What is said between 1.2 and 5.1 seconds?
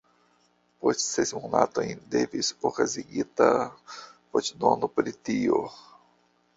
monatojn devis okazigita voĉdono